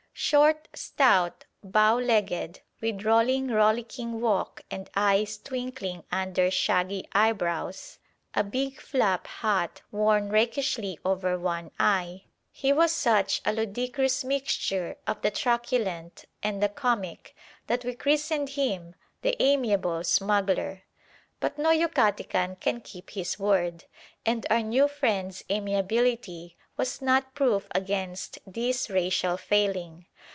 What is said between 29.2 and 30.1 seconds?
failing.